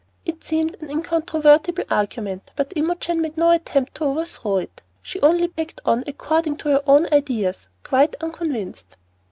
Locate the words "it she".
4.57-5.21